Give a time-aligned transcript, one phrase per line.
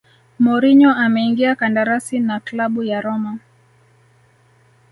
[0.39, 3.39] mourinho ameingia kandarasi na klabu ya roma